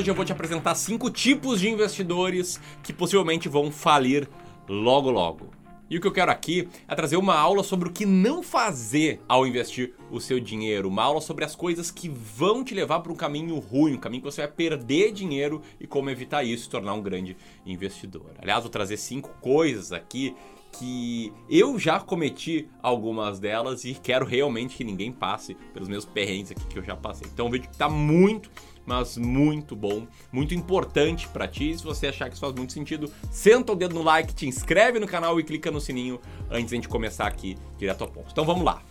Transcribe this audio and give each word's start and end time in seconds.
hoje 0.00 0.10
eu 0.10 0.14
vou 0.14 0.24
te 0.24 0.32
apresentar 0.32 0.74
cinco 0.76 1.10
tipos 1.10 1.60
de 1.60 1.68
investidores 1.68 2.58
que 2.82 2.90
possivelmente 2.90 3.50
vão 3.50 3.70
falir 3.70 4.26
logo 4.66 5.10
logo. 5.10 5.50
E 5.90 5.98
o 5.98 6.00
que 6.00 6.06
eu 6.06 6.12
quero 6.12 6.30
aqui 6.30 6.66
é 6.88 6.94
trazer 6.94 7.18
uma 7.18 7.34
aula 7.34 7.62
sobre 7.62 7.86
o 7.86 7.92
que 7.92 8.06
não 8.06 8.42
fazer 8.42 9.20
ao 9.28 9.46
investir 9.46 9.92
o 10.10 10.18
seu 10.18 10.40
dinheiro, 10.40 10.88
uma 10.88 11.02
aula 11.02 11.20
sobre 11.20 11.44
as 11.44 11.54
coisas 11.54 11.90
que 11.90 12.08
vão 12.08 12.64
te 12.64 12.74
levar 12.74 13.00
para 13.00 13.12
um 13.12 13.14
caminho 13.14 13.58
ruim, 13.58 13.96
um 13.96 13.98
caminho 13.98 14.22
que 14.22 14.30
você 14.30 14.40
vai 14.40 14.50
perder 14.50 15.12
dinheiro 15.12 15.60
e 15.78 15.86
como 15.86 16.08
evitar 16.08 16.44
isso 16.44 16.66
e 16.66 16.70
tornar 16.70 16.94
um 16.94 17.02
grande 17.02 17.36
investidor. 17.66 18.30
Aliás, 18.38 18.62
vou 18.62 18.70
trazer 18.70 18.96
cinco 18.96 19.28
coisas 19.42 19.92
aqui 19.92 20.34
que 20.72 21.32
eu 21.50 21.78
já 21.78 22.00
cometi 22.00 22.68
algumas 22.82 23.38
delas 23.38 23.84
e 23.84 23.92
quero 23.92 24.24
realmente 24.24 24.76
que 24.76 24.84
ninguém 24.84 25.12
passe 25.12 25.56
pelos 25.74 25.88
meus 25.88 26.06
perrengues 26.06 26.52
aqui 26.52 26.64
que 26.66 26.78
eu 26.78 26.82
já 26.82 26.96
passei. 26.96 27.28
Então, 27.30 27.48
um 27.48 27.50
vídeo 27.50 27.68
que 27.68 27.74
está 27.74 27.88
muito 27.88 28.50
mas 28.90 29.16
muito 29.16 29.76
bom, 29.76 30.04
muito 30.32 30.52
importante 30.52 31.28
para 31.28 31.46
ti. 31.46 31.78
Se 31.78 31.84
você 31.84 32.08
achar 32.08 32.26
que 32.28 32.32
isso 32.32 32.40
faz 32.40 32.52
muito 32.52 32.72
sentido, 32.72 33.08
senta 33.30 33.70
o 33.70 33.76
dedo 33.76 33.94
no 33.94 34.02
like, 34.02 34.34
te 34.34 34.48
inscreve 34.48 34.98
no 34.98 35.06
canal 35.06 35.38
e 35.38 35.44
clica 35.44 35.70
no 35.70 35.80
sininho 35.80 36.20
antes 36.50 36.70
de 36.70 36.74
a 36.74 36.76
gente 36.76 36.88
começar 36.88 37.28
aqui 37.28 37.56
direto 37.78 38.02
ao 38.02 38.10
ponto. 38.10 38.32
Então 38.32 38.44
vamos 38.44 38.64
lá. 38.64 38.82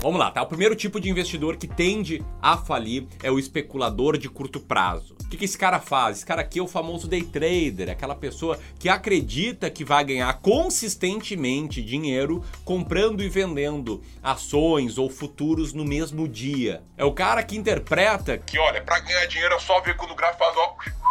Vamos 0.00 0.18
lá, 0.18 0.30
tá? 0.30 0.42
O 0.42 0.46
primeiro 0.46 0.74
tipo 0.74 0.98
de 0.98 1.10
investidor 1.10 1.56
que 1.56 1.66
tende 1.66 2.24
a 2.40 2.56
falir 2.56 3.06
é 3.22 3.30
o 3.30 3.38
especulador 3.38 4.16
de 4.16 4.28
curto 4.28 4.58
prazo. 4.58 5.14
O 5.24 5.28
que, 5.28 5.36
que 5.36 5.44
esse 5.44 5.56
cara 5.56 5.78
faz? 5.78 6.18
Esse 6.18 6.26
cara 6.26 6.40
aqui 6.40 6.58
é 6.58 6.62
o 6.62 6.66
famoso 6.66 7.06
day 7.06 7.22
trader, 7.22 7.90
aquela 7.90 8.14
pessoa 8.14 8.58
que 8.78 8.88
acredita 8.88 9.70
que 9.70 9.84
vai 9.84 10.02
ganhar 10.04 10.32
consistentemente 10.40 11.82
dinheiro 11.82 12.42
comprando 12.64 13.22
e 13.22 13.28
vendendo 13.28 14.02
ações 14.22 14.98
ou 14.98 15.08
futuros 15.08 15.72
no 15.72 15.84
mesmo 15.84 16.26
dia. 16.26 16.82
É 16.96 17.04
o 17.04 17.12
cara 17.12 17.42
que 17.42 17.56
interpreta 17.56 18.38
que, 18.38 18.58
olha, 18.58 18.82
para 18.82 18.98
ganhar 19.00 19.26
dinheiro 19.26 19.54
é 19.54 19.58
só 19.60 19.80
ver 19.80 19.96
quando 19.96 20.12
o 20.12 20.16
gráfico 20.16 20.44
faz 20.44 20.56
ó 20.56 21.09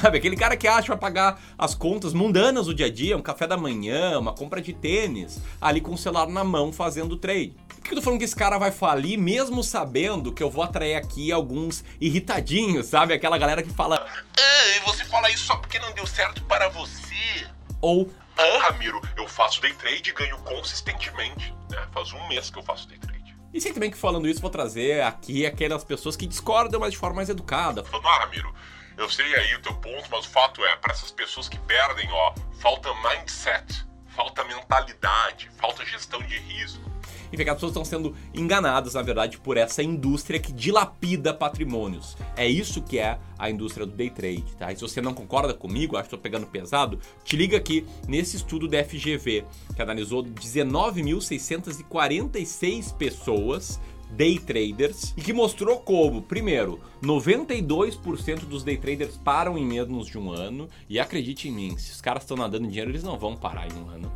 Sabe? 0.00 0.18
Aquele 0.18 0.36
cara 0.36 0.56
que 0.56 0.66
acha 0.66 0.88
vai 0.88 0.96
pagar 0.96 1.40
as 1.58 1.74
contas 1.74 2.12
mundanas 2.12 2.66
do 2.66 2.74
dia 2.74 2.86
a 2.86 2.90
dia, 2.90 3.16
um 3.16 3.22
café 3.22 3.46
da 3.46 3.56
manhã, 3.56 4.18
uma 4.18 4.32
compra 4.32 4.60
de 4.60 4.72
tênis, 4.72 5.40
ali 5.60 5.80
com 5.80 5.92
o 5.92 5.98
celular 5.98 6.26
na 6.26 6.42
mão 6.42 6.72
fazendo 6.72 7.16
trade. 7.16 7.54
Por 7.68 7.82
que 7.82 7.92
eu 7.92 7.96
tô 7.96 8.02
falando 8.02 8.18
que 8.18 8.24
esse 8.24 8.36
cara 8.36 8.58
vai 8.58 8.70
falir, 8.70 9.18
mesmo 9.18 9.62
sabendo 9.62 10.32
que 10.32 10.42
eu 10.42 10.50
vou 10.50 10.62
atrair 10.62 10.94
aqui 10.94 11.32
alguns 11.32 11.84
irritadinhos, 12.00 12.86
sabe? 12.86 13.12
Aquela 13.12 13.36
galera 13.36 13.62
que 13.62 13.70
fala. 13.70 14.06
Ah, 14.38 14.80
você 14.84 15.04
fala 15.04 15.30
isso 15.30 15.44
só 15.44 15.56
porque 15.56 15.78
não 15.78 15.92
deu 15.92 16.06
certo 16.06 16.42
para 16.44 16.68
você. 16.68 17.46
Ou. 17.80 18.10
Ah, 18.36 18.70
Ramiro, 18.70 19.00
eu 19.16 19.28
faço 19.28 19.60
day 19.60 19.72
trade 19.74 20.10
e 20.10 20.12
ganho 20.12 20.38
consistentemente. 20.38 21.54
Né? 21.70 21.86
Faz 21.92 22.12
um 22.12 22.28
mês 22.28 22.48
que 22.48 22.58
eu 22.58 22.62
faço 22.62 22.88
day 22.88 22.98
trade. 22.98 23.36
E 23.52 23.60
sei 23.60 23.72
também 23.72 23.90
que 23.90 23.98
falando 23.98 24.28
isso, 24.28 24.40
vou 24.40 24.50
trazer 24.50 25.02
aqui 25.02 25.44
aquelas 25.44 25.82
pessoas 25.82 26.16
que 26.16 26.26
discordam, 26.26 26.80
mas 26.80 26.92
de 26.92 26.98
forma 26.98 27.16
mais 27.16 27.28
educada. 27.28 27.82
Falando, 27.84 28.06
ah, 28.06 28.18
Ramiro, 28.20 28.54
eu 28.96 29.08
sei 29.08 29.34
aí 29.34 29.54
o 29.54 29.62
teu 29.62 29.74
ponto, 29.74 30.08
mas 30.10 30.26
o 30.26 30.30
fato 30.30 30.64
é, 30.64 30.76
para 30.76 30.92
essas 30.92 31.10
pessoas 31.10 31.48
que 31.48 31.58
perdem, 31.60 32.08
ó, 32.10 32.34
falta 32.60 32.92
mindset, 32.94 33.86
falta 34.08 34.44
mentalidade, 34.44 35.50
falta 35.58 35.84
gestão 35.84 36.22
de 36.22 36.38
risco. 36.38 36.90
Enfim, 37.32 37.44
as 37.44 37.54
pessoas 37.54 37.70
estão 37.70 37.84
sendo 37.84 38.12
enganadas, 38.34 38.94
na 38.94 39.02
verdade, 39.02 39.38
por 39.38 39.56
essa 39.56 39.80
indústria 39.82 40.40
que 40.40 40.52
dilapida 40.52 41.32
patrimônios. 41.32 42.16
É 42.36 42.44
isso 42.46 42.82
que 42.82 42.98
é 42.98 43.18
a 43.38 43.48
indústria 43.48 43.86
do 43.86 43.92
day 43.92 44.10
trade, 44.10 44.44
tá? 44.58 44.70
E 44.72 44.76
se 44.76 44.82
você 44.82 45.00
não 45.00 45.14
concorda 45.14 45.54
comigo, 45.54 45.96
acho 45.96 46.08
que 46.08 46.14
estou 46.14 46.18
pegando 46.18 46.46
pesado, 46.46 46.98
te 47.24 47.36
liga 47.36 47.56
aqui 47.56 47.86
nesse 48.08 48.36
estudo 48.36 48.66
da 48.66 48.82
FGV, 48.84 49.44
que 49.74 49.80
analisou 49.80 50.24
19.646 50.24 52.96
pessoas 52.96 53.80
day 54.12 54.38
traders 54.38 55.14
e 55.16 55.20
que 55.20 55.32
mostrou 55.32 55.78
como, 55.80 56.22
primeiro, 56.22 56.80
92% 57.02 58.40
dos 58.40 58.62
day 58.62 58.76
traders 58.76 59.16
param 59.16 59.56
em 59.56 59.64
menos 59.64 60.06
de 60.06 60.18
um 60.18 60.30
ano 60.30 60.68
e 60.88 60.98
acredite 60.98 61.48
em 61.48 61.52
mim, 61.52 61.78
se 61.78 61.92
os 61.92 62.00
caras 62.00 62.22
estão 62.22 62.36
nadando 62.36 62.66
em 62.66 62.70
dinheiro, 62.70 62.90
eles 62.90 63.02
não 63.02 63.18
vão 63.18 63.36
parar 63.36 63.66
em 63.70 63.78
um 63.78 63.88
ano. 63.88 64.10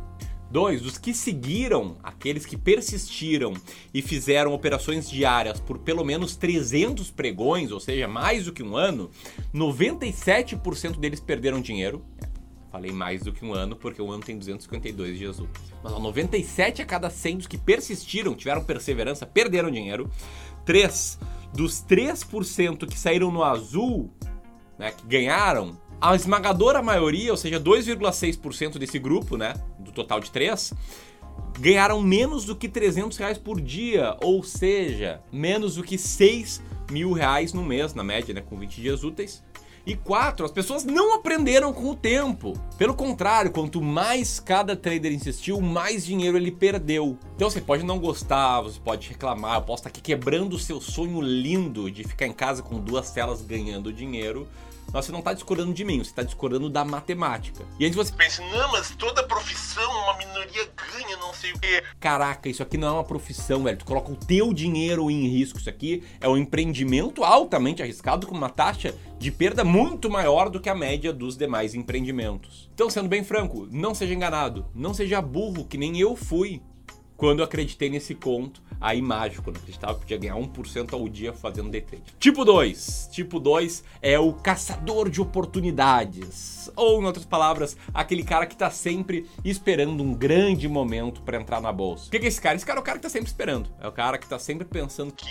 Dois, 0.49 0.85
os 0.85 0.97
que 0.97 1.13
seguiram, 1.13 1.97
aqueles 2.03 2.45
que 2.45 2.55
persistiram 2.55 3.53
e 3.93 4.01
fizeram 4.01 4.53
operações 4.53 5.09
diárias 5.09 5.59
por 5.59 5.79
pelo 5.79 6.05
menos 6.05 6.35
300 6.35 7.09
pregões, 7.11 7.71
ou 7.71 7.79
seja, 7.79 8.07
mais 8.07 8.45
do 8.45 8.53
que 8.53 8.63
um 8.63 8.77
ano, 8.77 9.09
97% 9.53 10.97
deles 10.97 11.19
perderam 11.19 11.59
dinheiro. 11.59 12.05
Falei 12.75 12.91
mais 12.91 13.23
do 13.23 13.31
que 13.31 13.45
um 13.45 13.53
ano, 13.53 13.73
porque 13.73 14.01
o 14.01 14.11
ano 14.11 14.21
tem 14.21 14.37
252 14.37 15.17
dias 15.17 15.39
úteis. 15.39 15.71
Mas 15.81 15.93
ó, 15.93 15.97
97 15.97 16.81
a 16.81 16.85
cada 16.85 17.09
100 17.09 17.37
dos 17.37 17.47
que 17.47 17.57
persistiram, 17.57 18.35
tiveram 18.35 18.61
perseverança, 18.65 19.25
perderam 19.25 19.71
dinheiro. 19.71 20.09
3 20.65 21.17
dos 21.53 21.81
3% 21.85 22.85
que 22.85 22.99
saíram 22.99 23.31
no 23.31 23.45
azul, 23.45 24.11
né, 24.77 24.91
que 24.91 25.07
ganharam, 25.07 25.79
a 26.01 26.13
esmagadora 26.17 26.81
maioria, 26.81 27.31
ou 27.31 27.37
seja, 27.37 27.61
2,6% 27.61 28.77
desse 28.77 28.99
grupo, 28.99 29.37
né, 29.37 29.53
do 29.79 29.93
total 29.93 30.19
de 30.19 30.29
3, 30.29 30.73
ganharam 31.57 32.01
menos 32.01 32.43
do 32.43 32.57
que 32.57 32.67
300 32.67 33.17
reais 33.17 33.37
por 33.37 33.61
dia, 33.61 34.17
ou 34.21 34.43
seja, 34.43 35.21
menos 35.31 35.75
do 35.75 35.83
que 35.83 35.97
6 35.97 36.61
mil 36.91 37.13
reais 37.13 37.53
no 37.53 37.63
mês, 37.63 37.93
na 37.93 38.03
média, 38.03 38.33
né, 38.33 38.41
com 38.41 38.59
20 38.59 38.81
dias 38.81 39.01
úteis. 39.05 39.41
E 39.85 39.95
quatro, 39.95 40.43
as 40.43 40.51
pessoas 40.51 40.83
não 40.83 41.13
aprenderam 41.13 41.71
com 41.71 41.91
o 41.91 41.95
tempo. 41.95 42.59
Pelo 42.75 42.95
contrário, 42.95 43.51
quanto 43.51 43.79
mais 43.79 44.39
cada 44.39 44.75
trader 44.75 45.13
insistiu, 45.13 45.61
mais 45.61 46.03
dinheiro 46.03 46.37
ele 46.37 46.51
perdeu. 46.51 47.19
Então 47.35 47.49
você 47.49 47.61
pode 47.61 47.83
não 47.83 47.99
gostar, 47.99 48.61
você 48.61 48.79
pode 48.79 49.07
reclamar, 49.07 49.57
eu 49.57 49.61
posso 49.61 49.81
estar 49.81 49.89
aqui 49.89 50.01
quebrando 50.01 50.53
o 50.53 50.59
seu 50.59 50.81
sonho 50.81 51.21
lindo 51.21 51.91
de 51.91 52.03
ficar 52.03 52.25
em 52.25 52.33
casa 52.33 52.63
com 52.63 52.79
duas 52.79 53.11
telas 53.11 53.43
ganhando 53.43 53.93
dinheiro 53.93 54.47
mas 54.93 55.05
você 55.05 55.11
não 55.11 55.19
está 55.19 55.33
discordando 55.33 55.73
de 55.73 55.83
mim, 55.83 55.97
você 55.97 56.09
está 56.09 56.23
discordando 56.23 56.69
da 56.69 56.85
matemática. 56.85 57.65
E 57.79 57.85
aí 57.85 57.91
você 57.91 58.13
pensa, 58.13 58.41
não, 58.43 58.71
mas 58.71 58.91
toda 58.91 59.23
profissão, 59.23 59.89
uma 60.03 60.17
minoria 60.17 60.69
ganha, 60.75 61.17
não 61.17 61.33
sei 61.33 61.51
o 61.51 61.59
quê. 61.59 61.83
Caraca, 61.99 62.49
isso 62.49 62.63
aqui 62.63 62.77
não 62.77 62.87
é 62.87 62.91
uma 62.91 63.03
profissão, 63.03 63.63
velho. 63.63 63.77
Tu 63.77 63.85
coloca 63.85 64.11
o 64.11 64.15
teu 64.15 64.53
dinheiro 64.53 65.09
em 65.11 65.27
risco. 65.27 65.59
Isso 65.59 65.69
aqui 65.69 66.03
é 66.21 66.27
um 66.27 66.37
empreendimento 66.37 67.23
altamente 67.23 67.81
arriscado 67.81 68.27
com 68.27 68.35
uma 68.35 68.49
taxa 68.49 68.95
de 69.17 69.31
perda 69.31 69.63
muito 69.63 70.09
maior 70.09 70.49
do 70.49 70.59
que 70.59 70.69
a 70.69 70.75
média 70.75 71.11
dos 71.11 71.37
demais 71.37 71.73
empreendimentos. 71.73 72.69
Então, 72.73 72.89
sendo 72.89 73.09
bem 73.09 73.23
franco, 73.23 73.67
não 73.71 73.95
seja 73.95 74.13
enganado, 74.13 74.65
não 74.73 74.93
seja 74.93 75.21
burro 75.21 75.65
que 75.65 75.77
nem 75.77 75.99
eu 75.99 76.15
fui 76.15 76.61
quando 77.17 77.39
eu 77.39 77.45
acreditei 77.45 77.89
nesse 77.89 78.13
conto 78.13 78.61
aí 78.79 79.01
mágico, 79.01 79.51
não 79.51 79.59
acreditava 79.59 79.93
que 79.95 80.01
podia 80.01 80.17
ganhar 80.17 80.35
1% 80.35 80.93
ao 80.93 81.07
dia 81.07 81.33
fazendo 81.33 81.69
day 81.69 81.81
trade. 81.81 82.03
Tipo 82.19 82.45
2. 82.45 83.09
Tipo 83.11 83.39
2 83.39 83.83
é 84.01 84.19
o 84.19 84.33
caçador 84.33 85.09
de 85.09 85.21
oportunidades. 85.21 86.69
Ou, 86.75 87.01
em 87.01 87.05
outras 87.05 87.25
palavras, 87.25 87.77
aquele 87.93 88.23
cara 88.23 88.45
que 88.45 88.55
tá 88.55 88.69
sempre 88.69 89.29
esperando 89.43 90.03
um 90.03 90.13
grande 90.13 90.67
momento 90.67 91.21
para 91.21 91.37
entrar 91.37 91.61
na 91.61 91.71
bolsa. 91.71 92.07
O 92.07 92.11
que 92.11 92.17
é 92.17 92.25
esse 92.25 92.41
cara? 92.41 92.55
Esse 92.55 92.65
cara 92.65 92.79
é 92.79 92.81
o 92.81 92.83
cara 92.83 92.97
que 92.97 93.03
tá 93.03 93.09
sempre 93.09 93.27
esperando. 93.27 93.69
É 93.79 93.87
o 93.87 93.91
cara 93.91 94.17
que 94.17 94.27
tá 94.27 94.39
sempre 94.39 94.65
pensando 94.65 95.11
que, 95.11 95.25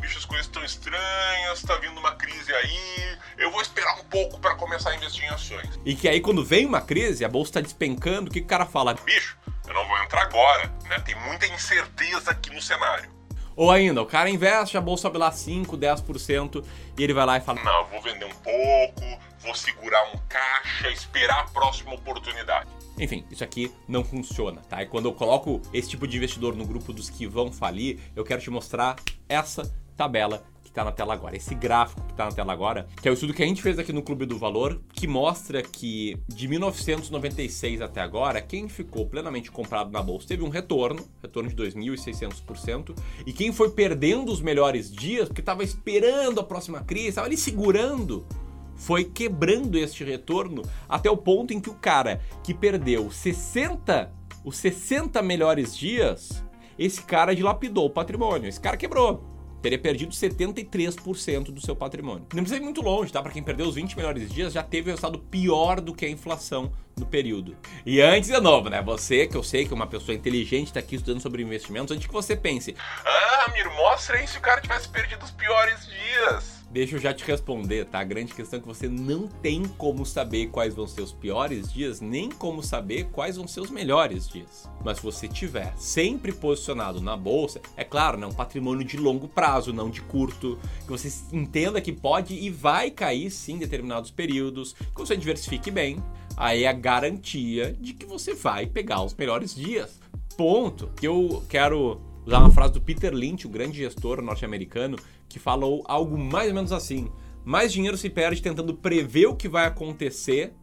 bicho, 0.00 0.18
as 0.18 0.24
coisas 0.24 0.46
estão 0.46 0.64
estranhas, 0.64 1.62
tá 1.62 1.76
vindo 1.76 1.98
uma 1.98 2.12
crise 2.12 2.52
aí, 2.52 3.18
eu 3.38 3.50
vou 3.50 3.60
esperar 3.60 3.98
um 4.00 4.04
pouco 4.04 4.38
para 4.38 4.54
começar 4.54 4.90
a 4.90 4.96
investir 4.96 5.24
em 5.24 5.28
ações. 5.28 5.78
E 5.84 5.94
que 5.94 6.08
aí, 6.08 6.20
quando 6.20 6.44
vem 6.44 6.66
uma 6.66 6.80
crise, 6.80 7.24
a 7.24 7.28
bolsa 7.28 7.54
tá 7.54 7.60
despencando, 7.60 8.30
o 8.30 8.32
que 8.32 8.40
o 8.40 8.44
cara 8.44 8.66
fala? 8.66 8.94
Bicho, 8.94 9.36
eu 9.66 9.74
não 9.74 9.86
vou 9.86 9.98
entrar 10.02 10.22
agora, 10.22 10.72
né? 10.88 10.98
Tem 11.00 11.14
muita 11.14 11.46
incerteza 11.46 12.30
aqui 12.30 12.50
no 12.50 12.60
cenário. 12.60 13.10
Ou 13.56 13.70
ainda, 13.70 14.02
o 14.02 14.06
cara 14.06 14.28
investe, 14.28 14.76
a 14.76 14.80
bolsa 14.80 15.02
sobe 15.02 15.18
lá 15.18 15.30
5, 15.30 15.76
10% 15.76 16.64
e 16.98 17.02
ele 17.02 17.12
vai 17.12 17.24
lá 17.24 17.36
e 17.36 17.40
fala: 17.40 17.62
Não, 17.62 17.80
eu 17.80 17.86
vou 17.86 18.02
vender 18.02 18.24
um 18.24 18.34
pouco, 18.34 19.20
vou 19.40 19.54
segurar 19.54 20.02
um 20.12 20.18
caixa, 20.28 20.90
esperar 20.90 21.40
a 21.40 21.44
próxima 21.44 21.94
oportunidade. 21.94 22.68
Enfim, 22.98 23.24
isso 23.30 23.42
aqui 23.42 23.72
não 23.88 24.04
funciona, 24.04 24.60
tá? 24.68 24.82
E 24.82 24.86
quando 24.86 25.06
eu 25.06 25.12
coloco 25.12 25.60
esse 25.72 25.90
tipo 25.90 26.06
de 26.06 26.16
investidor 26.16 26.54
no 26.54 26.64
grupo 26.64 26.92
dos 26.92 27.10
que 27.10 27.26
vão 27.26 27.52
falir, 27.52 27.98
eu 28.14 28.24
quero 28.24 28.40
te 28.40 28.50
mostrar 28.50 28.96
essa 29.28 29.72
tabela 29.96 30.44
está 30.74 30.84
na 30.84 30.90
tela 30.90 31.14
agora. 31.14 31.36
Esse 31.36 31.54
gráfico 31.54 32.02
que 32.02 32.12
está 32.12 32.24
na 32.24 32.32
tela 32.32 32.52
agora, 32.52 32.86
que 33.00 33.06
é 33.06 33.10
o 33.10 33.14
estudo 33.14 33.32
que 33.32 33.42
a 33.42 33.46
gente 33.46 33.62
fez 33.62 33.78
aqui 33.78 33.92
no 33.92 34.02
Clube 34.02 34.26
do 34.26 34.36
Valor, 34.36 34.80
que 34.92 35.06
mostra 35.06 35.62
que 35.62 36.18
de 36.26 36.48
1996 36.48 37.80
até 37.80 38.00
agora, 38.00 38.42
quem 38.42 38.68
ficou 38.68 39.06
plenamente 39.06 39.52
comprado 39.52 39.92
na 39.92 40.02
bolsa 40.02 40.26
teve 40.26 40.42
um 40.42 40.48
retorno, 40.48 41.06
retorno 41.22 41.48
de 41.48 41.54
2.600%, 41.54 42.96
e 43.24 43.32
quem 43.32 43.52
foi 43.52 43.70
perdendo 43.70 44.32
os 44.32 44.40
melhores 44.40 44.90
dias, 44.90 45.28
porque 45.28 45.40
estava 45.40 45.62
esperando 45.62 46.40
a 46.40 46.44
próxima 46.44 46.80
crise, 46.82 47.10
estava 47.10 47.28
ali 47.28 47.36
segurando, 47.36 48.26
foi 48.74 49.04
quebrando 49.04 49.78
este 49.78 50.02
retorno 50.02 50.62
até 50.88 51.08
o 51.08 51.16
ponto 51.16 51.54
em 51.54 51.60
que 51.60 51.70
o 51.70 51.74
cara 51.74 52.20
que 52.42 52.52
perdeu 52.52 53.12
60, 53.12 54.12
os 54.44 54.56
60 54.56 55.22
melhores 55.22 55.76
dias, 55.76 56.42
esse 56.76 57.00
cara 57.02 57.32
dilapidou 57.32 57.86
o 57.86 57.90
patrimônio, 57.90 58.48
esse 58.48 58.60
cara 58.60 58.76
quebrou 58.76 59.33
teria 59.64 59.78
perdido 59.78 60.12
73% 60.12 61.44
do 61.44 61.58
seu 61.58 61.74
patrimônio. 61.74 62.26
Não 62.34 62.42
precisa 62.42 62.56
ir 62.56 62.60
muito 62.60 62.82
longe, 62.82 63.10
tá? 63.10 63.22
Para 63.22 63.32
quem 63.32 63.42
perdeu 63.42 63.66
os 63.66 63.76
20 63.76 63.96
melhores 63.96 64.30
dias, 64.30 64.52
já 64.52 64.62
teve 64.62 64.90
um 64.90 64.92
resultado 64.92 65.18
pior 65.18 65.80
do 65.80 65.94
que 65.94 66.04
a 66.04 66.08
inflação 66.08 66.70
no 66.94 67.06
período. 67.06 67.56
E 67.86 67.98
antes, 67.98 68.28
de 68.28 68.38
novo, 68.40 68.68
né? 68.68 68.82
Você, 68.82 69.26
que 69.26 69.34
eu 69.34 69.42
sei 69.42 69.64
que 69.64 69.72
é 69.72 69.74
uma 69.74 69.86
pessoa 69.86 70.14
inteligente, 70.14 70.70
tá 70.70 70.80
aqui 70.80 70.96
estudando 70.96 71.22
sobre 71.22 71.42
investimentos, 71.42 71.96
antes 71.96 72.06
que 72.06 72.12
você 72.12 72.36
pense: 72.36 72.76
Ah, 73.06 73.50
Mir, 73.54 73.70
mostra 73.70 74.18
aí 74.18 74.28
se 74.28 74.36
o 74.36 74.40
cara 74.42 74.60
tivesse 74.60 74.86
perdido 74.86 75.24
os 75.24 75.30
piores 75.30 75.86
dias. 75.86 76.53
Deixa 76.74 76.96
eu 76.96 77.00
já 77.00 77.14
te 77.14 77.22
responder, 77.24 77.84
tá? 77.84 78.00
A 78.00 78.04
grande 78.04 78.34
questão 78.34 78.58
é 78.58 78.60
que 78.60 78.66
você 78.66 78.88
não 78.88 79.28
tem 79.28 79.62
como 79.62 80.04
saber 80.04 80.48
quais 80.48 80.74
vão 80.74 80.88
ser 80.88 81.02
os 81.02 81.12
piores 81.12 81.72
dias, 81.72 82.00
nem 82.00 82.28
como 82.28 82.64
saber 82.64 83.04
quais 83.12 83.36
vão 83.36 83.46
ser 83.46 83.60
os 83.60 83.70
melhores 83.70 84.28
dias. 84.28 84.68
Mas 84.84 84.96
se 84.96 85.04
você 85.04 85.28
tiver 85.28 85.72
sempre 85.76 86.32
posicionado 86.32 87.00
na 87.00 87.16
bolsa, 87.16 87.60
é 87.76 87.84
claro, 87.84 88.18
né, 88.18 88.26
um 88.26 88.32
patrimônio 88.32 88.84
de 88.84 88.96
longo 88.96 89.28
prazo, 89.28 89.72
não 89.72 89.88
de 89.88 90.02
curto, 90.02 90.58
que 90.80 90.90
você 90.90 91.12
entenda 91.32 91.80
que 91.80 91.92
pode 91.92 92.34
e 92.34 92.50
vai 92.50 92.90
cair 92.90 93.30
sim 93.30 93.52
em 93.52 93.58
determinados 93.58 94.10
períodos, 94.10 94.72
que 94.72 94.98
você 94.98 95.16
diversifique 95.16 95.70
bem, 95.70 96.02
aí 96.36 96.64
é 96.64 96.68
a 96.68 96.72
garantia 96.72 97.72
de 97.80 97.92
que 97.92 98.04
você 98.04 98.34
vai 98.34 98.66
pegar 98.66 99.00
os 99.00 99.14
melhores 99.14 99.54
dias. 99.54 100.00
Ponto. 100.36 100.88
Que 100.96 101.06
eu 101.06 101.44
quero 101.48 102.00
usar 102.26 102.38
uma 102.38 102.50
frase 102.50 102.72
do 102.72 102.80
Peter 102.80 103.12
Lynch, 103.12 103.46
o 103.46 103.50
grande 103.50 103.78
gestor 103.78 104.20
norte-americano, 104.22 104.98
que 105.28 105.38
falou 105.38 105.82
algo 105.86 106.16
mais 106.18 106.48
ou 106.48 106.54
menos 106.54 106.72
assim: 106.72 107.10
mais 107.44 107.72
dinheiro 107.72 107.96
se 107.96 108.08
perde 108.08 108.42
tentando 108.42 108.74
prever 108.74 109.26
o 109.26 109.36
que 109.36 109.48
vai 109.48 109.66
acontecer 109.66 110.54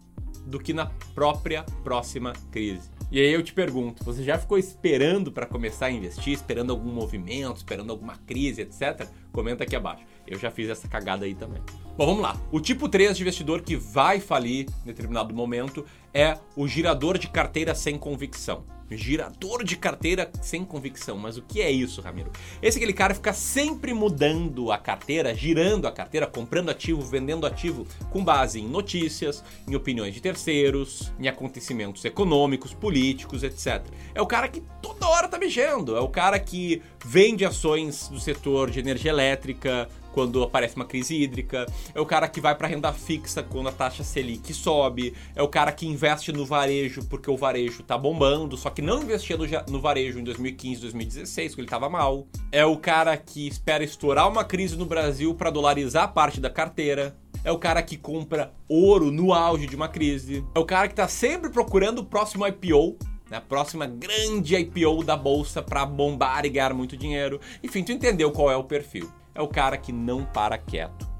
do 0.45 0.59
que 0.59 0.73
na 0.73 0.87
própria 1.13 1.63
próxima 1.83 2.33
crise. 2.51 2.89
E 3.11 3.19
aí 3.19 3.33
eu 3.33 3.43
te 3.43 3.53
pergunto, 3.53 4.05
você 4.05 4.23
já 4.23 4.39
ficou 4.39 4.57
esperando 4.57 5.33
para 5.33 5.45
começar 5.45 5.87
a 5.87 5.91
investir, 5.91 6.33
esperando 6.33 6.71
algum 6.71 6.89
movimento, 6.91 7.57
esperando 7.57 7.91
alguma 7.91 8.15
crise, 8.15 8.61
etc? 8.61 9.05
Comenta 9.33 9.65
aqui 9.65 9.75
abaixo. 9.75 10.05
Eu 10.25 10.39
já 10.39 10.49
fiz 10.49 10.69
essa 10.69 10.87
cagada 10.87 11.25
aí 11.25 11.35
também. 11.35 11.61
Bom, 11.97 12.05
vamos 12.05 12.21
lá. 12.21 12.38
O 12.51 12.59
tipo 12.61 12.88
3 12.88 13.17
de 13.17 13.21
investidor 13.21 13.61
que 13.61 13.75
vai 13.75 14.21
falir 14.21 14.65
em 14.83 14.85
determinado 14.85 15.33
momento 15.33 15.85
é 16.13 16.38
o 16.55 16.65
girador 16.65 17.17
de 17.17 17.27
carteira 17.27 17.75
sem 17.75 17.97
convicção. 17.97 18.63
Girador 18.89 19.63
de 19.63 19.75
carteira 19.75 20.29
sem 20.41 20.63
convicção. 20.63 21.17
Mas 21.17 21.38
o 21.38 21.41
que 21.41 21.61
é 21.61 21.69
isso, 21.69 22.01
Ramiro? 22.01 22.31
Esse 22.61 22.77
é 22.77 22.79
aquele 22.79 22.93
cara 22.93 23.13
fica 23.13 23.33
sempre 23.33 23.93
mudando 23.93 24.71
a 24.71 24.77
carteira, 24.77 25.35
girando 25.35 25.85
a 25.85 25.91
carteira, 25.91 26.27
comprando 26.27 26.69
ativo, 26.69 27.01
vendendo 27.01 27.45
ativo, 27.45 27.85
com 28.09 28.23
base 28.23 28.59
em 28.59 28.67
notícias, 28.67 29.44
em 29.67 29.75
opiniões 29.75 30.13
de 30.13 30.21
terceiros, 30.21 31.11
em 31.19 31.27
acontecimentos 31.27 32.03
econômicos, 32.03 32.73
políticos, 32.73 33.44
etc. 33.44 33.81
É 34.13 34.21
o 34.21 34.27
cara 34.27 34.47
que 34.47 34.61
toda 34.81 35.07
hora 35.07 35.27
tá 35.27 35.37
mexendo. 35.37 35.95
É 35.95 36.01
o 36.01 36.09
cara 36.09 36.39
que 36.39 36.81
vende 37.05 37.45
ações 37.45 38.07
do 38.09 38.19
setor 38.19 38.69
de 38.69 38.79
energia 38.79 39.11
elétrica, 39.11 39.87
quando 40.11 40.44
aparece 40.44 40.75
uma 40.75 40.85
crise 40.85 41.15
hídrica, 41.15 41.65
é 41.94 42.00
o 42.00 42.06
cara 42.06 42.28
que 42.28 42.42
vai 42.42 42.56
para 42.56 42.68
renda 42.68 42.92
fixa 42.94 43.44
quando 43.44 43.69
a 43.69 43.72
taxa 43.72 44.04
Selic 44.04 44.54
sobe, 44.54 45.13
é 45.36 45.42
o 45.42 45.48
cara 45.48 45.72
que 45.72 45.88
investe 45.88 46.31
no 46.31 46.45
varejo 46.45 47.06
porque 47.06 47.30
o 47.30 47.38
varejo 47.38 47.83
tá 47.83 47.98
bombando, 47.98 48.57
só 48.57 48.69
que 48.69 48.81
não 48.81 49.01
investia 49.01 49.38
no, 49.38 49.45
no 49.69 49.80
varejo 49.80 50.19
em 50.19 50.24
2015, 50.24 50.81
2016, 50.81 51.54
quando 51.54 51.60
ele 51.60 51.68
tava 51.68 51.89
mal. 51.89 52.28
É 52.51 52.66
o 52.66 52.78
cara 52.78 53.16
que 53.18 53.48
espera 53.48 53.83
estourar 53.83 54.30
uma 54.30 54.44
crise 54.44 54.78
no 54.78 54.86
Brasil 54.86 55.33
para 55.33 55.50
dolarizar 55.50 56.13
parte 56.13 56.39
da 56.39 56.50
carteira. 56.50 57.16
É 57.44 57.51
o 57.51 57.57
cara 57.57 57.81
que 57.81 57.98
compra 57.98 58.54
ouro 58.69 59.12
no 59.12 59.33
auge 59.33 59.66
de 59.66 59.75
uma 59.75 59.88
crise. 59.88 60.45
É 60.54 60.60
o 60.60 60.66
cara 60.66 60.88
que 60.88 60.95
tá 60.95 61.07
sempre 61.07 61.50
procurando 61.50 62.00
o 62.00 62.06
próximo 62.06 62.45
IPO, 62.45 62.98
né, 63.30 63.38
a 63.38 63.42
próxima 63.42 63.88
grande 63.88 64.56
IPO 64.56 65.04
da 65.04 65.18
bolsa 65.18 65.62
para 65.62 65.86
bombar 65.86 66.45
e 66.45 66.50
ganhar 66.50 66.74
muito 66.74 66.95
dinheiro. 66.95 67.39
Enfim, 67.63 67.83
tu 67.83 67.92
entendeu 67.92 68.31
qual 68.31 68.51
é 68.51 68.56
o 68.56 68.63
perfil 68.63 69.12
é 69.33 69.42
o 69.42 69.48
cara 69.48 69.78
que 69.78 69.92
não 69.92 70.25
para 70.25 70.57
quieto. 70.57 71.10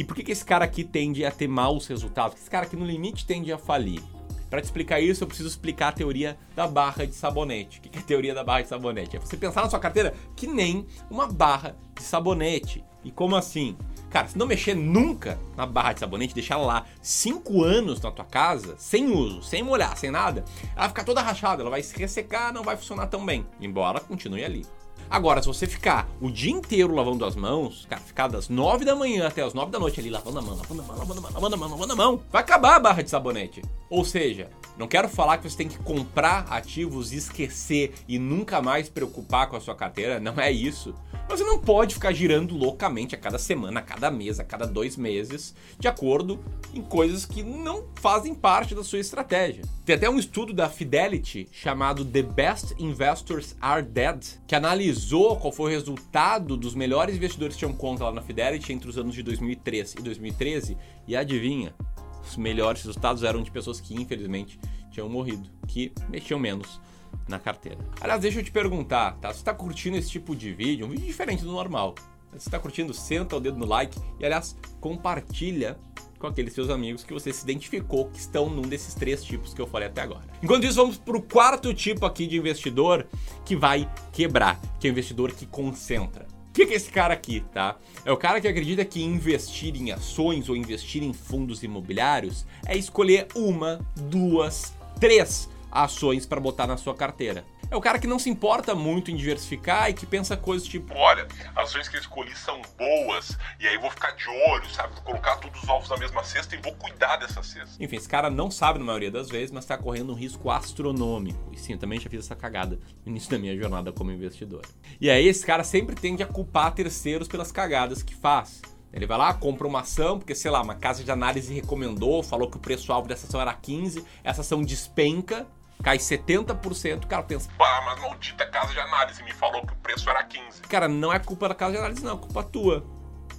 E 0.00 0.04
por 0.04 0.16
que, 0.16 0.22
que 0.22 0.32
esse 0.32 0.46
cara 0.46 0.64
aqui 0.64 0.82
tende 0.82 1.26
a 1.26 1.30
ter 1.30 1.46
maus 1.46 1.86
resultados? 1.86 2.40
Esse 2.40 2.48
cara 2.48 2.64
aqui 2.64 2.74
no 2.74 2.86
limite 2.86 3.26
tende 3.26 3.52
a 3.52 3.58
falir. 3.58 4.00
Para 4.48 4.62
te 4.62 4.64
explicar 4.64 4.98
isso, 4.98 5.22
eu 5.22 5.28
preciso 5.28 5.50
explicar 5.50 5.88
a 5.88 5.92
teoria 5.92 6.38
da 6.56 6.66
barra 6.66 7.06
de 7.06 7.14
sabonete. 7.14 7.80
O 7.80 7.82
que 7.82 7.98
é 7.98 8.00
a 8.00 8.04
teoria 8.04 8.32
da 8.32 8.42
barra 8.42 8.62
de 8.62 8.68
sabonete? 8.68 9.18
É 9.18 9.20
você 9.20 9.36
pensar 9.36 9.60
na 9.60 9.68
sua 9.68 9.78
carteira 9.78 10.14
que 10.34 10.46
nem 10.46 10.86
uma 11.10 11.26
barra 11.26 11.76
de 11.94 12.02
sabonete. 12.02 12.82
E 13.04 13.10
como 13.10 13.36
assim? 13.36 13.76
Cara, 14.08 14.26
se 14.26 14.38
não 14.38 14.46
mexer 14.46 14.74
nunca 14.74 15.38
na 15.54 15.66
barra 15.66 15.92
de 15.92 16.00
sabonete, 16.00 16.32
deixar 16.32 16.54
ela 16.54 16.64
lá 16.64 16.86
5 17.02 17.62
anos 17.62 18.00
na 18.00 18.10
tua 18.10 18.24
casa, 18.24 18.76
sem 18.78 19.12
uso, 19.12 19.42
sem 19.42 19.62
molhar, 19.62 19.98
sem 19.98 20.10
nada, 20.10 20.46
ela 20.72 20.80
vai 20.80 20.88
ficar 20.88 21.04
toda 21.04 21.20
rachada, 21.20 21.62
ela 21.62 21.70
vai 21.70 21.82
se 21.82 21.94
ressecar, 21.98 22.54
não 22.54 22.62
vai 22.62 22.74
funcionar 22.74 23.06
tão 23.08 23.22
bem, 23.26 23.46
embora 23.60 24.00
continue 24.00 24.42
ali. 24.42 24.64
Agora, 25.10 25.42
se 25.42 25.48
você 25.48 25.66
ficar 25.66 26.08
o 26.20 26.30
dia 26.30 26.52
inteiro 26.52 26.94
lavando 26.94 27.24
as 27.24 27.34
mãos, 27.34 27.84
cara, 27.90 28.00
ficar 28.00 28.28
das 28.28 28.48
9 28.48 28.84
da 28.84 28.94
manhã 28.94 29.26
até 29.26 29.42
as 29.42 29.52
9 29.52 29.72
da 29.72 29.78
noite 29.80 29.98
ali 29.98 30.08
lavando 30.08 30.38
a 30.38 30.42
mão, 30.42 30.56
lavando 30.56 30.82
a 30.82 30.84
mão, 30.84 30.96
lavando 30.96 31.18
a 31.18 31.22
mão, 31.22 31.32
lavando 31.32 31.54
a 31.54 31.58
mão, 31.58 31.70
lavando 31.70 31.92
a 31.92 31.96
mão, 31.96 32.22
vai 32.30 32.42
acabar 32.42 32.76
a 32.76 32.78
barra 32.78 33.02
de 33.02 33.10
sabonete. 33.10 33.60
Ou 33.90 34.04
seja, 34.04 34.48
não 34.78 34.86
quero 34.86 35.08
falar 35.08 35.38
que 35.38 35.50
você 35.50 35.56
tem 35.56 35.68
que 35.68 35.78
comprar 35.78 36.46
ativos, 36.48 37.12
esquecer 37.12 37.92
e 38.06 38.20
nunca 38.20 38.62
mais 38.62 38.88
preocupar 38.88 39.48
com 39.48 39.56
a 39.56 39.60
sua 39.60 39.74
carteira, 39.74 40.20
não 40.20 40.40
é 40.40 40.52
isso. 40.52 40.94
Você 41.28 41.42
não 41.42 41.58
pode 41.58 41.94
ficar 41.94 42.12
girando 42.12 42.56
loucamente 42.56 43.14
a 43.14 43.18
cada 43.18 43.38
semana, 43.38 43.80
a 43.80 43.82
cada 43.82 44.10
mês, 44.10 44.38
a 44.38 44.44
cada 44.44 44.66
dois 44.66 44.96
meses, 44.96 45.54
de 45.78 45.88
acordo 45.88 46.38
em 46.72 46.80
coisas 46.82 47.26
que 47.26 47.42
não 47.42 47.84
fazem 47.96 48.34
parte 48.34 48.74
da 48.74 48.84
sua 48.84 49.00
estratégia. 49.00 49.64
Tem 49.84 49.96
até 49.96 50.08
um 50.08 50.18
estudo 50.18 50.52
da 50.52 50.68
Fidelity 50.68 51.48
chamado 51.50 52.04
The 52.04 52.22
Best 52.22 52.74
Investors 52.78 53.56
Are 53.60 53.82
Dead, 53.82 54.24
que 54.46 54.54
analisou 55.00 55.36
qual 55.36 55.52
foi 55.52 55.70
o 55.70 55.74
resultado 55.74 56.56
dos 56.56 56.74
melhores 56.74 57.16
investidores 57.16 57.54
que 57.56 57.60
tinham 57.60 57.72
conta 57.72 58.04
lá 58.04 58.12
na 58.12 58.20
Fidelity 58.20 58.72
entre 58.72 58.88
os 58.88 58.98
anos 58.98 59.14
de 59.14 59.22
2003 59.22 59.94
e 59.94 60.02
2013, 60.02 60.76
e 61.08 61.16
adivinha? 61.16 61.74
Os 62.22 62.36
melhores 62.36 62.82
resultados 62.82 63.22
eram 63.22 63.42
de 63.42 63.50
pessoas 63.50 63.80
que 63.80 63.94
infelizmente 63.94 64.60
tinham 64.90 65.08
morrido, 65.08 65.48
que 65.66 65.92
mexiam 66.08 66.38
menos 66.38 66.80
na 67.26 67.38
carteira. 67.38 67.78
Aliás, 68.00 68.20
deixa 68.20 68.40
eu 68.40 68.44
te 68.44 68.52
perguntar, 68.52 69.16
tá? 69.18 69.32
Você 69.32 69.38
está 69.38 69.54
curtindo 69.54 69.96
esse 69.96 70.10
tipo 70.10 70.36
de 70.36 70.52
vídeo, 70.52 70.86
um 70.86 70.90
vídeo 70.90 71.06
diferente 71.06 71.42
do 71.42 71.50
normal. 71.50 71.94
Se 72.32 72.48
está 72.48 72.58
curtindo, 72.58 72.92
senta 72.92 73.36
o 73.36 73.40
dedo 73.40 73.58
no 73.58 73.66
like 73.66 73.98
e, 74.20 74.24
aliás, 74.24 74.56
compartilha 74.80 75.78
com 76.20 76.26
aqueles 76.26 76.52
seus 76.52 76.68
amigos 76.68 77.02
que 77.02 77.14
você 77.14 77.32
se 77.32 77.42
identificou 77.42 78.10
que 78.10 78.18
estão 78.18 78.48
num 78.50 78.62
desses 78.62 78.94
três 78.94 79.24
tipos 79.24 79.54
que 79.54 79.60
eu 79.60 79.66
falei 79.66 79.88
até 79.88 80.02
agora. 80.02 80.26
Enquanto 80.42 80.64
isso, 80.64 80.76
vamos 80.76 80.98
para 80.98 81.16
o 81.16 81.22
quarto 81.22 81.72
tipo 81.72 82.04
aqui 82.04 82.26
de 82.26 82.36
investidor 82.36 83.06
que 83.44 83.56
vai 83.56 83.90
quebrar, 84.12 84.60
que 84.78 84.86
é 84.86 84.90
o 84.90 84.92
investidor 84.92 85.32
que 85.32 85.46
concentra. 85.46 86.28
O 86.50 86.52
que 86.52 86.62
é 86.62 86.74
esse 86.74 86.90
cara 86.90 87.14
aqui, 87.14 87.42
tá? 87.54 87.76
É 88.04 88.12
o 88.12 88.16
cara 88.16 88.40
que 88.40 88.46
acredita 88.46 88.84
que 88.84 89.02
investir 89.02 89.74
em 89.74 89.92
ações 89.92 90.48
ou 90.48 90.56
investir 90.56 91.02
em 91.02 91.12
fundos 91.12 91.62
imobiliários 91.62 92.44
é 92.66 92.76
escolher 92.76 93.28
uma, 93.34 93.80
duas, 93.96 94.74
três 94.98 95.48
ações 95.72 96.26
para 96.26 96.40
botar 96.40 96.66
na 96.66 96.76
sua 96.76 96.94
carteira. 96.94 97.44
É 97.70 97.76
o 97.76 97.80
cara 97.80 98.00
que 98.00 98.06
não 98.06 98.18
se 98.18 98.28
importa 98.28 98.74
muito 98.74 99.12
em 99.12 99.16
diversificar 99.16 99.88
e 99.88 99.94
que 99.94 100.04
pensa 100.04 100.36
coisas 100.36 100.66
tipo: 100.66 100.92
olha, 100.94 101.28
as 101.54 101.68
ações 101.68 101.88
que 101.88 101.96
eu 101.96 102.00
escolhi 102.00 102.34
são 102.36 102.60
boas, 102.76 103.38
e 103.60 103.68
aí 103.68 103.78
vou 103.78 103.90
ficar 103.90 104.10
de 104.10 104.28
olho, 104.28 104.68
sabe? 104.70 104.92
Vou 104.94 105.02
colocar 105.04 105.36
todos 105.36 105.62
os 105.62 105.68
ovos 105.68 105.88
na 105.88 105.96
mesma 105.96 106.24
cesta 106.24 106.56
e 106.56 106.58
vou 106.58 106.74
cuidar 106.74 107.16
dessa 107.18 107.42
cesta. 107.44 107.76
Enfim, 107.78 107.94
esse 107.94 108.08
cara 108.08 108.28
não 108.28 108.50
sabe 108.50 108.80
na 108.80 108.84
maioria 108.84 109.10
das 109.10 109.28
vezes, 109.28 109.52
mas 109.52 109.62
está 109.62 109.78
correndo 109.78 110.12
um 110.12 110.16
risco 110.16 110.50
astronômico. 110.50 111.38
E 111.52 111.58
sim, 111.58 111.74
eu 111.74 111.78
também 111.78 112.00
já 112.00 112.10
fiz 112.10 112.24
essa 112.24 112.34
cagada 112.34 112.80
no 113.04 113.12
início 113.12 113.30
da 113.30 113.38
minha 113.38 113.56
jornada 113.56 113.92
como 113.92 114.10
investidor. 114.10 114.62
E 115.00 115.08
aí, 115.08 115.28
esse 115.28 115.46
cara 115.46 115.62
sempre 115.62 115.94
tende 115.94 116.24
a 116.24 116.26
culpar 116.26 116.72
terceiros 116.72 117.28
pelas 117.28 117.52
cagadas 117.52 118.02
que 118.02 118.16
faz. 118.16 118.60
Ele 118.92 119.06
vai 119.06 119.16
lá, 119.16 119.32
compra 119.32 119.68
uma 119.68 119.80
ação, 119.80 120.18
porque 120.18 120.34
sei 120.34 120.50
lá, 120.50 120.60
uma 120.60 120.74
casa 120.74 121.04
de 121.04 121.10
análise 121.12 121.54
recomendou, 121.54 122.22
falou 122.22 122.50
que 122.50 122.56
o 122.56 122.60
preço-alvo 122.60 123.06
dessa 123.06 123.28
ação 123.28 123.40
era 123.40 123.54
15, 123.54 124.04
essa 124.24 124.40
ação 124.40 124.62
despenca, 124.62 125.46
cai 125.82 125.98
70%, 125.98 127.04
o 127.04 127.06
cara 127.06 127.22
pensa. 127.22 127.48
Pá, 127.56 127.82
mas 127.84 128.00
maldita 128.00 128.46
casa 128.46 128.72
de 128.72 128.80
análise 128.80 129.22
me 129.22 129.32
falou 129.32 129.64
que 129.66 129.72
o 129.72 129.76
preço 129.76 130.08
era 130.08 130.22
15. 130.22 130.62
Cara, 130.62 130.88
não 130.88 131.12
é 131.12 131.18
culpa 131.18 131.48
da 131.48 131.54
casa 131.54 131.72
de 131.72 131.78
análise, 131.78 132.04
não, 132.04 132.16
é 132.16 132.18
culpa 132.18 132.42
tua. 132.42 132.84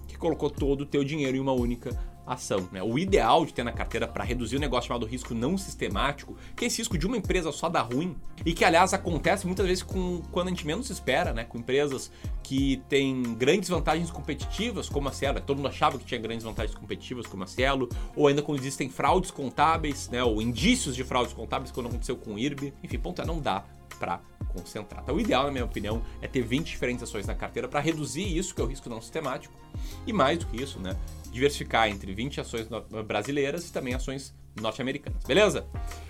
Que 0.08 0.18
colocou 0.18 0.50
todo 0.50 0.82
o 0.82 0.86
teu 0.86 1.04
dinheiro 1.04 1.38
em 1.38 1.40
uma 1.40 1.54
única 1.54 1.92
ação. 2.26 2.68
Né? 2.72 2.82
O 2.82 2.98
ideal 2.98 3.46
de 3.46 3.54
ter 3.54 3.64
na 3.64 3.72
carteira 3.72 4.08
para 4.08 4.24
reduzir 4.24 4.58
o 4.58 4.60
negócio 4.60 4.88
chamado 4.88 5.06
risco 5.06 5.34
não 5.34 5.58
sistemático, 5.58 6.36
que 6.56 6.66
é 6.66 6.68
esse 6.68 6.80
risco 6.80 6.98
de 6.98 7.06
uma 7.06 7.18
empresa 7.18 7.52
só 7.52 7.70
dar 7.70 7.82
ruim, 7.82 8.16
e 8.46 8.54
que 8.54 8.64
aliás 8.66 8.94
acontece 8.94 9.46
muitas 9.46 9.66
vezes 9.66 9.84
com 9.84 10.22
quando 10.32 10.48
a 10.48 10.50
gente 10.52 10.66
menos 10.66 10.90
espera, 10.90 11.34
né? 11.34 11.44
com 11.44 11.58
empresas 11.58 12.12
que 12.44 12.82
têm 12.90 13.22
grandes 13.36 13.70
vantagens 13.70 14.10
competitivas, 14.10 14.90
como 14.90 15.10
a 15.10 15.12
Cielo, 15.12 15.40
todo 15.42 15.58
mundo 15.58 15.70
achava 15.70 15.98
que 15.98 16.06
tinha 16.06 16.20
grandes 16.20 16.44
vantagens 16.44 16.76
competitivas, 16.76 17.26
como 17.28 17.44
a 17.44 17.48
Cielo, 17.48 17.90
ou 18.16 18.28
ainda 18.28 18.42
quando 18.42 18.60
existem 18.60 18.90
fraudes 18.90 19.32
contábeis, 19.32 20.10
né? 20.10 20.24
ou 20.24 20.42
indícios 20.42 20.96
de 20.96 21.04
fraudes 21.04 21.34
contábeis, 21.34 21.72
quando 21.72 21.88
aconteceu 21.88 22.16
com 22.16 22.36
o 22.36 22.40
IRB. 22.40 22.74
Enfim, 22.84 23.00
ponto 23.00 23.22
é, 23.22 23.26
não 23.26 23.40
dá 23.40 23.64
para 24.02 24.20
concentrar. 24.52 25.04
Então, 25.04 25.16
o 25.16 25.20
ideal, 25.20 25.46
na 25.46 25.52
minha 25.52 25.64
opinião, 25.64 26.02
é 26.22 26.28
ter 26.28 26.42
20 26.42 26.66
diferentes 26.68 27.04
ações 27.04 27.28
na 27.28 27.36
carteira 27.36 27.68
para 27.68 27.80
reduzir 27.80 28.36
isso, 28.36 28.56
que 28.56 28.60
é 28.60 28.64
o 28.64 28.68
risco 28.68 28.90
não 28.90 29.00
sistemático, 29.00 29.54
e 30.08 30.12
mais 30.12 30.40
do 30.40 30.48
que 30.48 30.62
isso, 30.62 30.80
né? 30.80 30.98
diversificar 31.32 31.88
entre 31.88 32.14
20 32.14 32.42
ações 32.42 32.68
brasileiras 33.08 33.70
e 33.70 33.72
também 33.72 33.94
ações 33.94 34.34
norte-americanas, 34.60 35.24
beleza? 35.24 35.66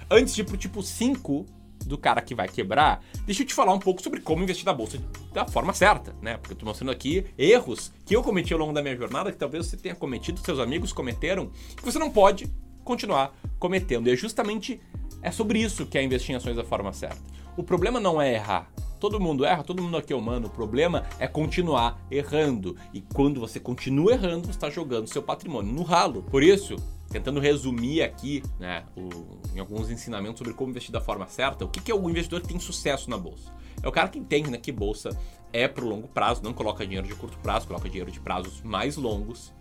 Antes 0.10 0.34
de 0.34 0.42
ir 0.42 0.46
pro 0.46 0.58
tipo 0.58 0.82
5 0.82 1.46
do 1.86 1.98
cara 1.98 2.22
que 2.22 2.34
vai 2.34 2.48
quebrar, 2.48 3.04
deixa 3.26 3.44
eu 3.44 3.46
te 3.46 3.54
falar 3.54 3.74
um 3.74 3.80
pouco 3.80 4.02
sobre 4.02 4.20
como 4.22 4.42
investir 4.42 4.66
na 4.66 4.74
bolsa 4.74 4.98
da 5.32 5.48
forma 5.48 5.74
certa, 5.74 6.16
né? 6.22 6.38
Porque 6.38 6.54
eu 6.54 6.58
tô 6.58 6.66
mostrando 6.66 6.90
aqui 6.90 7.26
erros 7.38 7.92
que 8.06 8.16
eu 8.16 8.24
cometi 8.24 8.54
ao 8.54 8.60
longo 8.60 8.74
da 8.74 8.82
minha 8.82 8.96
jornada, 8.96 9.32
que 9.32 9.38
talvez 9.38 9.68
você 9.68 9.78
tenha 9.78 9.94
cometido, 9.94 10.40
seus 10.40 10.60
amigos 10.60 10.92
cometeram, 10.92 11.52
que 11.76 11.84
você 11.84 12.00
não 12.00 12.10
pode 12.10 12.52
continuar 12.84 13.36
cometendo. 13.60 14.08
E 14.08 14.14
é 14.14 14.16
justamente 14.16 14.82
é 15.22 15.32
sobre 15.32 15.60
isso 15.60 15.86
que 15.86 15.98
é 15.98 16.04
investir 16.04 16.34
em 16.34 16.36
ações 16.38 16.56
da 16.56 16.64
forma 16.64 16.92
certa. 16.94 17.22
O 17.58 17.64
problema 17.64 18.00
não 18.00 18.22
é 18.22 18.34
errar. 18.34 18.72
Todo 19.00 19.20
mundo 19.20 19.44
erra, 19.44 19.64
todo 19.64 19.82
mundo 19.82 19.98
aqui 19.98 20.14
é 20.14 20.16
humano. 20.16 20.48
O 20.48 20.50
problema 20.50 21.06
é 21.20 21.28
continuar 21.28 22.00
errando. 22.10 22.78
E 22.94 23.02
quando 23.02 23.40
você 23.40 23.60
continua 23.60 24.14
errando, 24.14 24.46
você 24.46 24.52
está 24.52 24.70
jogando 24.70 25.08
seu 25.08 25.24
patrimônio 25.24 25.74
no 25.74 25.82
ralo. 25.82 26.24
Por 26.24 26.44
isso, 26.44 26.76
tentando 27.10 27.40
resumir 27.40 28.04
aqui, 28.04 28.44
né, 28.60 28.86
o, 28.96 29.10
em 29.56 29.60
alguns 29.60 29.90
ensinamentos 29.90 30.38
sobre 30.38 30.54
como 30.54 30.70
investir 30.70 30.92
da 30.92 31.02
forma 31.02 31.28
certa, 31.28 31.66
o 31.66 31.68
que, 31.68 31.82
que 31.82 31.92
é 31.92 31.96
o 31.96 32.10
investidor 32.10 32.42
que 32.42 32.48
tem 32.48 32.60
sucesso 32.60 33.10
na 33.10 33.18
bolsa? 33.18 33.52
É 33.82 33.88
o 33.88 33.92
cara 33.92 34.08
que 34.08 34.20
entende 34.20 34.50
né, 34.52 34.58
que 34.58 34.72
bolsa 34.72 35.10
é 35.52 35.68
para 35.68 35.84
o 35.84 35.90
longo 35.90 36.08
prazo, 36.08 36.44
não 36.44 36.54
coloca 36.54 36.86
dinheiro 36.86 37.08
de 37.08 37.16
curto 37.16 37.38
prazo, 37.40 37.68
coloca 37.68 37.90
dinheiro 37.90 38.12
de 38.12 38.20
prazos 38.20 38.62
mais 38.62 38.96
longos 38.98 39.52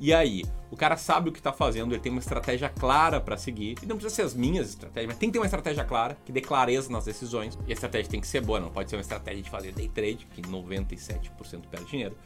e 0.00 0.14
aí, 0.14 0.44
o 0.70 0.76
cara 0.76 0.96
sabe 0.96 1.28
o 1.28 1.32
que 1.32 1.38
está 1.38 1.52
fazendo, 1.52 1.92
ele 1.92 2.00
tem 2.00 2.10
uma 2.10 2.20
estratégia 2.20 2.70
clara 2.70 3.20
para 3.20 3.36
seguir. 3.36 3.76
E 3.82 3.86
não 3.86 3.96
precisa 3.96 4.14
ser 4.14 4.22
as 4.22 4.34
minhas 4.34 4.70
estratégias, 4.70 5.08
mas 5.08 5.18
tem 5.18 5.28
que 5.28 5.34
ter 5.34 5.38
uma 5.38 5.44
estratégia 5.44 5.84
clara, 5.84 6.16
que 6.24 6.32
dê 6.32 6.40
clareza 6.40 6.90
nas 6.90 7.04
decisões. 7.04 7.58
E 7.66 7.70
a 7.70 7.74
estratégia 7.74 8.10
tem 8.10 8.20
que 8.20 8.26
ser 8.26 8.40
boa, 8.40 8.58
não 8.58 8.70
pode 8.70 8.88
ser 8.88 8.96
uma 8.96 9.02
estratégia 9.02 9.42
de 9.42 9.50
fazer 9.50 9.72
day 9.72 9.88
trade, 9.88 10.26
que 10.34 10.40
97% 10.40 11.66
perde 11.70 11.86
dinheiro. 11.86 12.16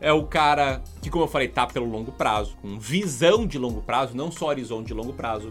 É 0.00 0.12
o 0.12 0.24
cara 0.24 0.82
que, 1.02 1.10
como 1.10 1.24
eu 1.24 1.28
falei, 1.28 1.48
tá 1.48 1.66
pelo 1.66 1.86
longo 1.86 2.12
prazo, 2.12 2.56
com 2.62 2.78
visão 2.78 3.46
de 3.46 3.58
longo 3.58 3.82
prazo, 3.82 4.14
não 4.16 4.30
só 4.30 4.46
horizonte 4.46 4.88
de 4.88 4.94
longo 4.94 5.12
prazo. 5.12 5.50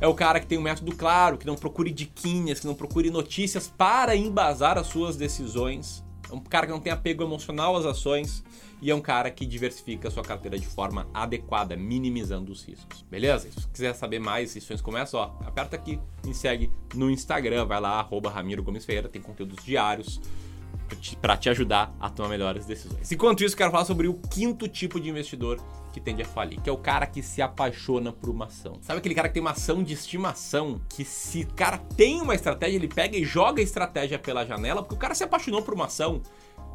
É 0.00 0.08
o 0.08 0.14
cara 0.14 0.40
que 0.40 0.46
tem 0.46 0.58
um 0.58 0.62
método 0.62 0.96
claro, 0.96 1.38
que 1.38 1.46
não 1.46 1.54
procure 1.54 1.92
diquinhas, 1.92 2.58
que 2.58 2.66
não 2.66 2.74
procure 2.74 3.10
notícias 3.10 3.68
para 3.68 4.16
embasar 4.16 4.78
as 4.78 4.88
suas 4.88 5.16
decisões. 5.16 6.02
É 6.30 6.34
um 6.34 6.40
cara 6.40 6.66
que 6.66 6.72
não 6.72 6.80
tem 6.80 6.92
apego 6.92 7.22
emocional 7.22 7.76
às 7.76 7.84
ações 7.84 8.44
e 8.80 8.90
é 8.90 8.94
um 8.94 9.00
cara 9.00 9.30
que 9.30 9.46
diversifica 9.46 10.08
a 10.08 10.10
sua 10.10 10.22
carteira 10.22 10.58
de 10.58 10.66
forma 10.66 11.06
adequada, 11.14 11.76
minimizando 11.76 12.52
os 12.52 12.64
riscos. 12.64 13.02
Beleza? 13.10 13.50
Se 13.50 13.68
quiser 13.68 13.94
saber 13.94 14.18
mais 14.18 14.50
sessões 14.50 14.80
como 14.80 14.98
essa, 14.98 15.16
ó, 15.16 15.36
aperta 15.46 15.76
aqui, 15.76 15.98
me 16.24 16.34
segue 16.34 16.70
no 16.94 17.10
Instagram, 17.10 17.64
vai 17.66 17.80
lá, 17.80 18.00
arroba 18.00 18.30
Ramiro 18.30 18.62
Gomes 18.62 18.84
Ferreira, 18.84 19.08
tem 19.08 19.22
conteúdos 19.22 19.64
diários 19.64 20.20
para 21.20 21.36
te 21.36 21.48
ajudar 21.48 21.94
a 21.98 22.10
tomar 22.10 22.28
melhores 22.28 22.66
decisões. 22.66 23.10
Enquanto 23.10 23.42
isso, 23.42 23.56
quero 23.56 23.70
falar 23.70 23.84
sobre 23.84 24.06
o 24.06 24.14
quinto 24.14 24.68
tipo 24.68 25.00
de 25.00 25.08
investidor 25.08 25.60
que 25.94 26.00
tende 26.00 26.22
a 26.22 26.24
falir, 26.24 26.60
que 26.60 26.68
é 26.68 26.72
o 26.72 26.76
cara 26.76 27.06
que 27.06 27.22
se 27.22 27.40
apaixona 27.40 28.12
por 28.12 28.28
uma 28.28 28.46
ação. 28.46 28.78
Sabe 28.82 28.98
aquele 28.98 29.14
cara 29.14 29.28
que 29.28 29.34
tem 29.34 29.40
uma 29.40 29.52
ação 29.52 29.80
de 29.80 29.94
estimação, 29.94 30.80
que 30.88 31.04
se 31.04 31.42
o 31.42 31.54
cara 31.54 31.78
tem 31.78 32.20
uma 32.20 32.34
estratégia, 32.34 32.76
ele 32.76 32.88
pega 32.88 33.16
e 33.16 33.24
joga 33.24 33.60
a 33.60 33.62
estratégia 33.62 34.18
pela 34.18 34.44
janela, 34.44 34.82
porque 34.82 34.96
o 34.96 34.98
cara 34.98 35.14
se 35.14 35.22
apaixonou 35.22 35.62
por 35.62 35.72
uma 35.72 35.84
ação, 35.84 36.20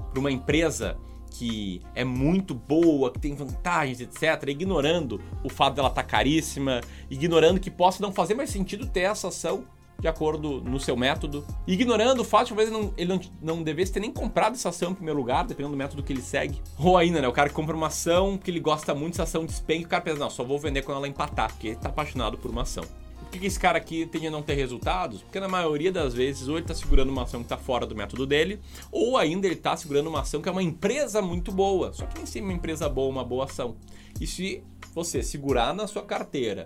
por 0.09 0.19
uma 0.19 0.31
empresa, 0.31 0.97
que 1.31 1.81
é 1.93 2.05
muito 2.05 2.55
boa, 2.55 3.11
que 3.11 3.19
tem 3.19 3.35
vantagens, 3.35 3.99
etc., 3.99 4.47
ignorando 4.47 5.21
o 5.43 5.49
fato 5.49 5.75
dela 5.75 5.89
estar 5.89 6.03
tá 6.03 6.07
caríssima, 6.07 6.79
ignorando 7.09 7.59
que 7.59 7.69
possa 7.69 8.01
não 8.01 8.13
fazer 8.13 8.35
mais 8.35 8.49
sentido 8.49 8.88
ter 8.88 9.01
essa 9.01 9.27
ação 9.27 9.65
de 10.00 10.08
acordo 10.08 10.62
no 10.62 10.79
seu 10.79 10.96
método, 10.96 11.46
ignorando 11.68 12.22
o 12.22 12.25
fato 12.25 12.48
de 12.48 12.50
talvez 12.50 12.70
ele, 12.98 13.08
não, 13.08 13.20
não, 13.41 13.63
devesse 13.63 13.91
ter 13.91 14.00
nem 14.00 14.12
comprado 14.12 14.53
essa 14.53 14.70
ação 14.70 14.91
em 14.91 14.96
primeiro 14.96 15.20
lugar, 15.20 15.46
dependendo 15.46 15.74
do 15.74 15.77
método 15.77 16.01
que 16.01 16.13
ele 16.13 16.22
segue. 16.22 16.62
Ou 16.77 16.98
ainda, 16.98 17.22
né, 17.22 17.27
o 17.27 17.34
cara 17.34 17.50
que 17.50 17.56
compra 17.56 17.75
uma 17.75 17.88
ação 17.88 18.38
que 18.38 18.50
ele 18.50 18.60
gosta 18.60 18.96
muito, 18.96 19.15
essa 19.15 19.24
ação 19.24 19.46
despenca 19.46 19.86
o 19.86 19.89
cara 19.89 20.01
pensa, 20.01 20.20
não, 20.20 20.29
só 20.29 20.44
vou 20.44 20.60
vender 20.60 20.82
quando 20.84 20.98
ela 20.98 21.08
empatar, 21.08 21.51
porque 21.51 21.70
ele 21.70 21.75
tá 21.75 21.89
apaixonado 21.89 22.38
por 22.38 22.51
uma 22.51 22.62
ação. 22.62 22.84
Por 23.20 23.39
que 23.39 23.46
esse 23.46 23.60
cara 23.60 23.77
aqui 23.77 24.08
tende 24.08 24.27
a 24.27 24.32
não 24.32 24.41
ter 24.41 24.56
resultados? 24.56 25.22
Porque 25.22 25.39
na 25.39 25.48
maioria 25.48 25.91
das 25.91 26.13
vezes, 26.13 26.48
ou 26.48 26.56
ele 26.56 26.63
está 26.63 26.74
segurando 26.74 27.10
uma 27.10 27.24
ação 27.24 27.41
que 27.41 27.46
está 27.46 27.58
fora 27.58 27.86
do 27.86 27.96
método 27.96 28.25
dele, 28.25 28.60
ou 28.91 29.18
ainda 29.18 29.46
ele 29.46 29.56
está 29.56 29.77
segurando 29.77 30.08
uma 30.08 30.22
ação 30.22 30.41
que 30.41 30.50
é 30.50 30.51
uma 30.51 30.63
empresa 30.63 31.22
muito 31.22 31.51
boa. 31.51 31.94
Só 31.94 32.06
que 32.08 32.18
nem 32.18 32.25
sempre 32.25 32.50
uma 32.50 32.58
empresa 32.58 32.89
boa, 32.89 33.10
uma 33.10 33.24
boa 33.24 33.46
ação. 33.46 33.75
E 34.20 34.25
se 34.25 34.63
você 34.96 35.22
segurar 35.22 35.75
na 35.75 35.86
sua 35.86 36.01
carteira 36.01 36.65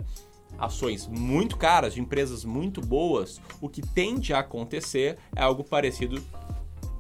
ações 0.58 1.08
muito 1.08 1.58
caras, 1.58 1.94
de 1.94 2.02
empresas 2.02 2.46
muito 2.46 2.82
boas, 2.82 3.42
o 3.62 3.70
que 3.70 3.82
tende 3.82 4.34
a 4.34 4.40
acontecer 4.40 5.18
é 5.36 5.42
algo 5.42 5.64
parecido 5.64 6.22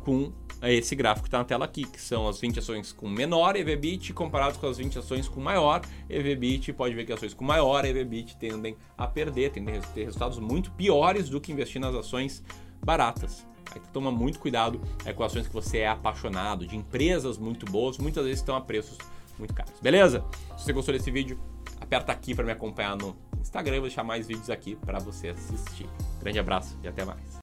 com 0.03 0.31
esse 0.61 0.95
gráfico 0.95 1.23
que 1.23 1.27
está 1.27 1.39
na 1.39 1.43
tela 1.43 1.65
aqui, 1.65 1.83
que 1.83 1.99
são 1.99 2.27
as 2.27 2.39
20 2.39 2.59
ações 2.59 2.91
com 2.93 3.09
menor 3.09 3.55
EVBIT 3.55 4.13
comparados 4.13 4.57
com 4.57 4.67
as 4.67 4.77
20 4.77 4.99
ações 4.99 5.27
com 5.27 5.41
maior 5.41 5.81
EVBIT. 6.09 6.73
Pode 6.73 6.95
ver 6.95 7.05
que 7.05 7.11
ações 7.11 7.33
com 7.33 7.43
maior 7.43 7.83
EVBIT 7.83 8.37
tendem 8.37 8.77
a 8.97 9.05
perder, 9.05 9.51
tendem 9.51 9.77
a 9.77 9.81
ter 9.81 10.05
resultados 10.05 10.39
muito 10.39 10.71
piores 10.71 11.29
do 11.29 11.41
que 11.41 11.51
investir 11.51 11.81
nas 11.81 11.93
ações 11.93 12.43
baratas. 12.83 13.45
Aí 13.73 13.81
toma 13.91 14.11
muito 14.11 14.39
cuidado 14.39 14.81
é, 15.03 15.11
com 15.11 15.23
ações 15.23 15.47
que 15.47 15.53
você 15.53 15.79
é 15.79 15.87
apaixonado, 15.87 16.67
de 16.67 16.77
empresas 16.77 17.37
muito 17.37 17.65
boas, 17.65 17.97
muitas 17.97 18.23
vezes 18.23 18.39
estão 18.39 18.55
a 18.55 18.61
preços 18.61 18.97
muito 19.37 19.53
caros. 19.53 19.73
Beleza? 19.81 20.23
Se 20.57 20.65
você 20.65 20.73
gostou 20.73 20.93
desse 20.93 21.09
vídeo, 21.09 21.39
aperta 21.83 22.11
aqui 22.11 22.33
para 22.33 22.45
me 22.45 22.51
acompanhar 22.51 22.95
no 22.95 23.15
Instagram, 23.39 23.75
eu 23.75 23.81
vou 23.81 23.89
deixar 23.89 24.03
mais 24.03 24.27
vídeos 24.27 24.49
aqui 24.49 24.75
para 24.75 24.99
você 24.99 25.29
assistir. 25.29 25.87
Grande 26.19 26.39
abraço 26.39 26.77
e 26.83 26.87
até 26.87 27.05
mais. 27.05 27.23